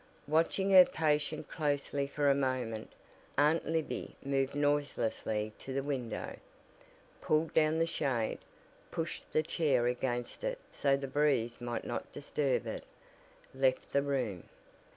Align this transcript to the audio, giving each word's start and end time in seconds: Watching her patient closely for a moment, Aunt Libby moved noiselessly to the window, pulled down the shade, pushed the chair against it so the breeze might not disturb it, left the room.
Watching 0.27 0.71
her 0.71 0.83
patient 0.85 1.47
closely 1.47 2.07
for 2.07 2.27
a 2.27 2.33
moment, 2.33 2.91
Aunt 3.37 3.67
Libby 3.67 4.15
moved 4.23 4.55
noiselessly 4.55 5.53
to 5.59 5.73
the 5.73 5.83
window, 5.83 6.37
pulled 7.21 7.53
down 7.53 7.77
the 7.77 7.85
shade, 7.85 8.39
pushed 8.89 9.31
the 9.31 9.43
chair 9.43 9.85
against 9.85 10.43
it 10.43 10.57
so 10.71 10.97
the 10.97 11.05
breeze 11.07 11.61
might 11.61 11.85
not 11.85 12.11
disturb 12.11 12.65
it, 12.65 12.83
left 13.53 13.91
the 13.91 14.01
room. 14.01 14.49